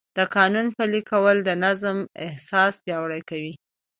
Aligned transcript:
د 0.17 0.19
قانون 0.35 0.67
پلي 0.77 1.01
کول 1.11 1.37
د 1.43 1.49
نظم 1.65 1.97
احساس 2.27 2.73
پیاوړی 2.83 3.21
کوي. 3.29 3.53